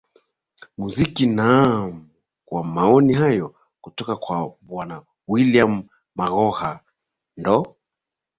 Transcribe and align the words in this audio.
muziki 0.77 1.25
naam 1.27 2.09
kwa 2.45 2.63
maoni 2.63 3.13
hayo 3.13 3.55
kutoka 3.81 4.15
kwa 4.15 4.55
bwana 4.61 4.95
william 5.27 5.83
maghoha 6.15 6.83
ndo 7.37 7.75